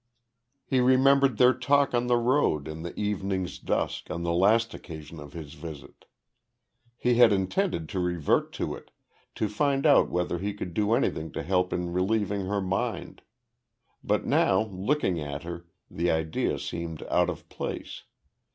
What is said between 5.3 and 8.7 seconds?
his visit. He had intended to revert